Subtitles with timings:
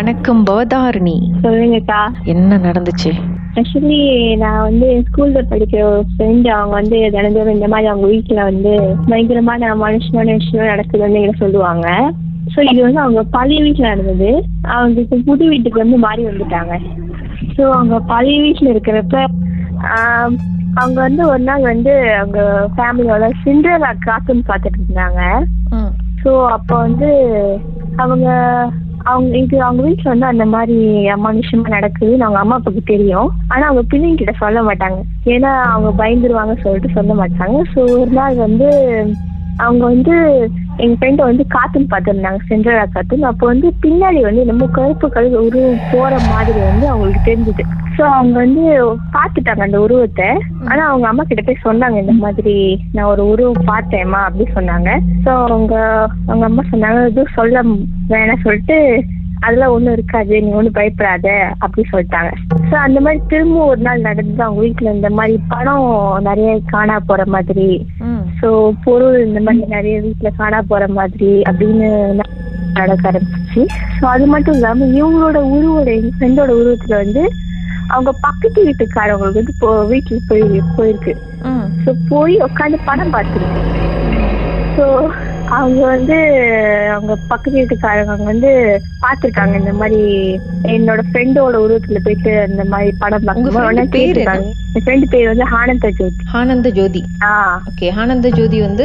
[0.00, 1.14] வணக்கம் பவதாரணி.
[1.44, 1.98] சொல்லுங்கக்கா.
[2.24, 3.10] என்ன நடந்துச்சு?
[3.58, 3.98] ஆக்சுவலி
[4.36, 8.72] நான் வந்து ஸ்கூல்ல படிக்கிற ஒரு ஃப்ரெண்ட் அவங்க வந்து தினந்தோறும் இந்த மாதிரி அவங்க வீட்டுல வந்து
[9.10, 11.86] பயங்கரமான மனுஷமான விஷயம் நடக்குதுன்னு எங்களை சொல்லுவாங்க.
[12.54, 14.30] ஸோ இது வந்து அவங்க பழைய வீட்டில் நடந்தது.
[14.62, 16.74] அவங்க இப்போ புது வீட்டுக்கு வந்து மாறி வந்துட்டாங்க.
[17.56, 19.24] ஸோ அவங்க பழைய வீட்டில் இருக்கிறப்ப
[20.74, 25.20] அவங்க வந்து ஒரு நாள் வந்து அவங்க ஃபேமிலியோட சிண்ட்ரலா காத்துன்னு பார்த்துட்டு இருந்தாங்க.
[26.24, 27.10] ஸோ அப்போ வந்து
[27.96, 28.28] அவங்க
[29.04, 30.76] அவங்க இது அவங்க வீட்டில் வந்து அந்த மாதிரி
[31.24, 33.28] மனுஷமா நடக்குதுன்னு அவங்க அம்மா அப்பாவுக்கு தெரியும்.
[33.48, 34.98] ஆனால் அவங்க பிள்ளைங்க கிட்ட சொல்ல மாட்டாங்க.
[35.24, 37.62] ஏன்னா அவங்க பயந்துருவாங்க சொல்லிட்டு சொல்ல மாட்டாங்க.
[37.74, 38.68] ஸோ ஒரு நாள் வந்து
[39.58, 40.14] அவங்க வந்து
[40.76, 42.40] எங்க ஃப்ரெண்டை வந்து காத்துன்னு பார்த்துருந்தாங்க.
[42.48, 43.22] சென்ட்ரலா காத்துன்னு.
[43.22, 47.64] அப்போ வந்து பின்னாடி வந்து நம்ம கருப்பு கழுவு உருவம் போற மாதிரி வந்து அவங்களுக்கு தெரிஞ்சுது.
[47.94, 48.64] ஸோ அவங்க வந்து
[49.14, 50.28] பார்த்துட்டாங்க அந்த உருவத்தை.
[50.70, 52.56] ஆனா அவங்க அம்மா கிட்ட போய் சொன்னாங்க இந்த மாதிரி
[52.96, 54.90] நான் ஒரு உருவம் பார்த்தேம்மா அப்படி சொன்னாங்க.
[55.24, 55.74] ஸோ அவங்க
[56.28, 57.62] அவங்க அம்மா சொன்னாங்க எதுவும் சொல்ல
[58.12, 58.78] வேணாம் சொல்லிட்டு
[59.44, 61.28] அதெல்லாம் ஒன்றும் இருக்காது நீ ஒன்றும் பயப்படாத
[61.64, 62.30] அப்படி சொல்லிட்டாங்க.
[62.70, 64.42] ஸோ அந்த மாதிரி திரும்ப ஒரு நாள் நடந்தது.
[64.46, 65.86] அவங்க வீட்டில் இந்த மாதிரி பணம்
[66.28, 67.68] நிறைய காணா போற மாதிரி.
[68.40, 68.48] ஸோ
[68.86, 71.88] பொருள் இந்த மாதிரி நிறைய வீட்டில் காணா போற மாதிரி அப்படின்னு
[72.80, 73.62] நடக்க ஆரம்பிச்சிச்சு
[73.98, 77.22] ஸோ அது மட்டும் இல்லாமல் இவங்களோட உருவோட எங்கள் ஃப்ரெண்டோட உருவத்தில் வந்து
[77.90, 80.44] அவங்க பக்கத்து வீட்டுக்காரவங்களுக்கு வந்து இப்போ வீட்டில் போய்
[80.76, 81.12] போயிருக்கு.
[81.84, 83.62] ஸோ போய் உட்காந்து படம் பார்த்துருக்கு
[84.76, 84.84] ஸோ
[85.50, 86.16] அவங்க வந்து
[86.90, 88.50] அவங்க பக்கத்து வீட்டுக்காரங்க வந்து
[89.02, 90.00] பார்த்துருக்காங்க இந்த மாதிரி
[90.62, 93.84] என்னோட ஃப்ரெண்டோட உருவத்துல போயிட்டு அந்த மாதிரி படம் பார்க்கும்போது?
[93.98, 94.48] கேட்டிருக்காங்க.
[94.72, 96.16] என் ஃப்ரெண்டு பேர் வந்து ஆனந்த ஜோதி.
[96.32, 97.04] ஆனந்த ஜோதி.
[97.70, 98.84] ஓகே ஆனந்த ஜோதி வந்து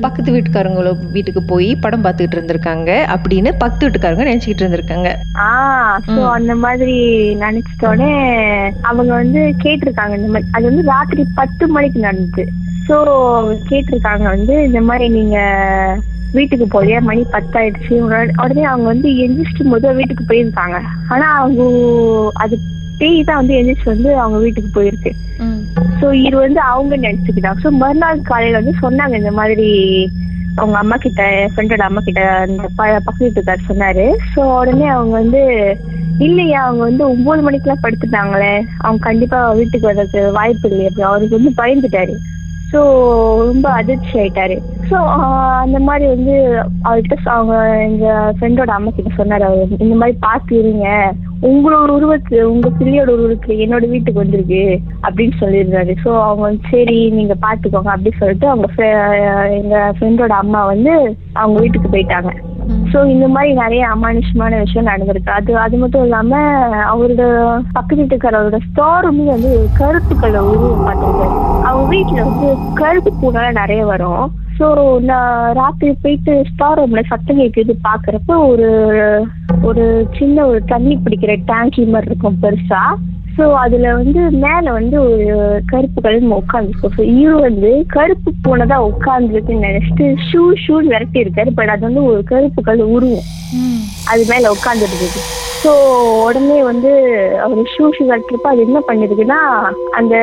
[0.00, 5.10] பக்கத்து வீட்டுக்காரங்கள வீட்டுக்கு போய் படம் பார்த்துக்கிட்டு இருந்திருக்காங்க அப்படின்னு பக்கத்து வீட்டுக்காரங்க நினைச்சுக்கிட்டு இருந்திருக்காங்க.
[5.36, 5.50] Ah
[6.06, 6.30] so.
[6.30, 6.96] அந்த மாதிரி
[7.34, 8.12] நினைச்சிட்டோடனே
[8.82, 10.16] அவங்க வந்து கேட்டிருக்காங்க.
[10.16, 12.66] இந்த மாதிரி அது வந்து ராத்திரி பத்து மணிக்கு நடந்தது.
[12.88, 12.96] சோ
[13.70, 15.38] கேட்டிருக்காங்க வந்து இந்த மாதிரி நீங்க
[16.36, 17.92] வீட்டுக்கு போலியா மணி பத்தாயிடுச்சு.
[18.06, 20.78] உடனே உடனே அவங்க வந்து எந்திரிச்சிட்டு முதல் வீட்டுக்கு போயிருக்காங்க.
[21.12, 21.62] ஆனா அவங்க
[22.44, 22.56] அது
[23.00, 25.12] பேய் தான் வந்து எந்திரிச்சு வந்து அவங்க வீட்டுக்கு போயிருக்கு.
[26.00, 27.60] ஸோ இது வந்து அவங்க நினைச்சுக்கிட்டாங்க.
[27.64, 29.68] ஸோ மறுநாள் காலையில வந்து சொன்னாங்க இந்த மாதிரி
[30.60, 34.06] அவங்க அம்மா கிட்ட ஃப்ரெண்டோட அம்மா கிட்ட அந்த பக்கத்து வீட்டுக்கார் சொன்னாரு.
[34.32, 35.42] ஸோ உடனே அவங்க வந்து
[36.26, 38.54] இல்லையா அவங்க வந்து ஒன்பது மணிக்கெல்லாம் படுத்துட்டாங்களே.
[38.84, 42.16] அவங்க கண்டிப்பா வீட்டுக்கு வர்றதுக்கு வாய்ப்பு இல்லை அப்படி அவருக்கு வந்து பயந்துட்டாரு.
[42.72, 42.80] ஸோ
[43.46, 44.56] ரொம்ப அதிர்ச்சி ஆயிட்டாரு.
[44.90, 44.98] ஸோ
[45.60, 46.34] அந்த மாதிரி வந்து
[46.84, 50.56] அவர்கிட்ட அவங்க எங்க ஃப்ரெண்டோட அம்மா கிட்ட சொன்னாரு அவர் இந்த மாதிரி பார்த்து
[51.46, 55.92] உங்களோட உருவத்து உங்க பிள்ளையோட உருவத்துல என்னோட வீட்டுக்கு வந்திருக்கு அப்படின்னு சொல்லியிருந்தாரு.
[56.04, 58.68] ஸோ அவங்க சரி நீங்க பாத்துக்கோங்க அப்படின்னு சொல்லிட்டு அவங்க
[59.60, 60.94] எங்க ஃப்ரெண்டோட அம்மா வந்து
[61.32, 62.32] அவங்க வீட்டுக்கு போயிட்டாங்க.
[62.92, 65.30] ஸோ இந்த மாதிரி நிறைய அமானுஷமான விஷயம் நடந்திருக்கு.
[65.30, 66.40] அது அது மட்டும் இல்லாம
[66.92, 67.22] அவரோட
[67.72, 71.36] பக்கத்து வீட்டுக்காரரோட ஸ்டோர் ரூம்ல வந்து கருப்பு கலர் உருவம் பார்த்துருக்காரு.
[71.62, 74.26] அவங்க வீட்டுல வந்து கருப்பு பூனால நிறைய வரும்.
[74.58, 78.68] ஸோ நான் ராத்திரி போயிட்டு ஸ்டார் ரூம்ல சத்தம் கேட்குது பாக்குறப்ப ஒரு
[79.62, 82.82] ஒரு சின்ன ஒரு தண்ணி பிடிக்கிற டேங்கி மாதிரி இருக்கும் பெருசா.
[83.38, 85.26] ஸோ அதுல வந்து மேல வந்து ஒரு
[85.66, 91.68] கருப்பு கலர் உட்காந்துருக்கும் ஸோ இவரு வந்து கருப்பு பூனை உட்காந்துருக்குன்னு நினைச்சிட்டு ஷூ ஷூன்னு விரட்டி இருக்காரு பட்
[91.68, 93.28] அது வந்து ஒரு கருப்பு கலர் உருவம்.
[94.10, 95.20] அது மேல உட்காந்துருக்குது
[95.62, 95.70] ஸோ
[96.24, 96.90] உடனே வந்து
[97.38, 99.40] அவர் ஷூ ஷூ கட்டுறப்ப அது என்ன பண்ணிருக்குன்னா
[99.90, 100.14] அந்த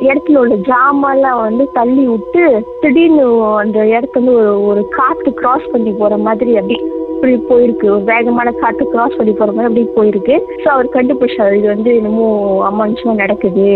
[0.00, 2.42] இடத்துல உள்ள ஜாமெல்லாம் வந்து தள்ளி விட்டு
[2.80, 6.78] திடீர்னு அந்த இடத்துல வந்து ஒரு ஒரு காத்து கிராஸ் பண்ணி போற மாதிரி அப்படி
[7.24, 7.86] இப்படி போயிருக்கு.
[7.92, 10.34] ஒரு வேகமான காத்து கிராஸ் பண்ணி போற மாதிரி அப்படி போயிருக்கு.
[10.62, 12.26] ஸோ அவர் கண்டுபிடிச்சாரு இது வந்து என்னமோ
[12.70, 13.68] அமானுஷமா நடக்குது.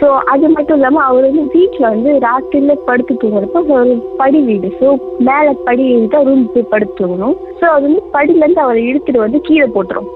[0.00, 4.68] ஸோ அது மட்டும் இல்லாம அவர் வந்து வீட்டுல வந்து ராத்திரில படுத்து தூங்குறப்ப ஒரு படி வீடு.
[4.80, 4.88] ஸோ
[5.28, 7.36] மேல படி தான் ரூம் போய் படுத்து தூங்கணும்.
[7.60, 10.10] ஸோ அது வந்து படியில இருந்து அவரை இழுத்துட்டு வந்து கீழே போட்டுரும்.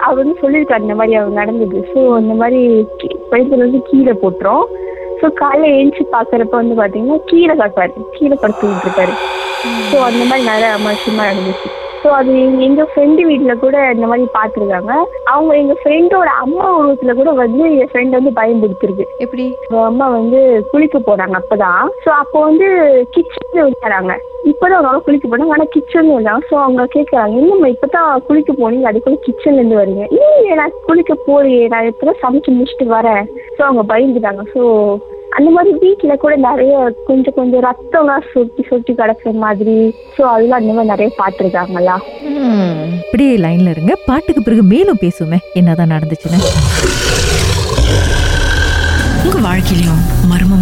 [0.00, 0.18] அவர்?
[0.20, 1.78] வந்து சொல்லியிருக்காரு இந்த மாதிரி அவர் நடந்தது.
[1.92, 2.60] ஸோ அந்த மாதிரி
[3.32, 4.66] பைப்பில் வந்து கீழே போட்டுரும்.
[5.20, 9.14] ஸோ காலைல எழுந்துச்சு பார்க்கறப்ப வந்து பார்த்தீங்கன்னா கீழே காப்பாரு கீழே படுத்துக்கிட்டு இருக்காரு
[9.90, 11.68] ஸோ அந்த மாதிரி நிறைய அமானுஷமா நடந்துச்சு
[12.04, 14.92] ஸோ அது எங்க- எங்க ஃப்ரெண்டு வீட்ல கூட இந்த மாதிரி பார்த்துருக்காங்க
[15.26, 19.04] அவங்க எங்க ஃப்ரெண்டோட அம்மா உருவத்துல கூட வந்து என் ஃப்ரெண்ட் வந்து பயன்படுத்திருக்கு.
[19.18, 19.46] எப்படி?
[19.82, 21.88] அம்மா வந்து குளிக்க போனாங்க அப்பதான்.
[22.04, 22.68] ஸோ அப்போ வந்து
[23.10, 24.14] கிச்சன்ல வச்சாங்க
[24.44, 28.86] இப்பதான் அவங்க குளிக்க போனாங்க ஆனா கிச்சன்ல வந்தாங்க ஸோ அவங்க கேட்கறாங்க என்னம்மா இப்பதான் குளிக்க போனீங்க?
[28.86, 33.24] அதுக்குள்ள கிச்சன்ல இருந்து வரீங்க இல்லையே நான் குளிக்க போறியே நான் இப்பதான் சமைச்சு முடிச்சுட்டு வரேன்.
[33.58, 34.42] ஸோ அவங்க பயந்துட்டாங்க.
[34.54, 34.62] ஸோ
[35.36, 36.74] அந்த மாதிரி வீட்டுல கூட நிறைய
[37.08, 39.76] கொஞ்சம் கொஞ்சம் ரத்தம்லாம் சொட்டி சொட்டி கிடக்குற மாதிரி.
[40.16, 41.96] ஸோ அதெல்லாம் அந்த மாதிரி நிறைய பார்த்துருக்காங்களா.
[43.02, 43.94] இப்படியே லைன்ல இருங்க.
[44.08, 45.40] பாட்டுக்கு பிறகு மேலும் பேசுவோமே.
[45.60, 46.40] என்னதான் நடந்துச்சுன்னு.
[49.26, 50.02] உங்க வாழ்க்கையிலும்